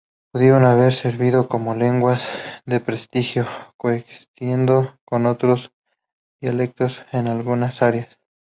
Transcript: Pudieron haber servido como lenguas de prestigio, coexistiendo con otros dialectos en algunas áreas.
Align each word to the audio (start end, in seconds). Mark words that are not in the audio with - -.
Pudieron 0.33 0.65
haber 0.65 0.93
servido 0.93 1.47
como 1.47 1.75
lenguas 1.75 2.23
de 2.65 2.79
prestigio, 2.79 3.45
coexistiendo 3.77 4.97
con 5.05 5.27
otros 5.27 5.73
dialectos 6.41 7.03
en 7.11 7.27
algunas 7.27 7.83
áreas. 7.83 8.07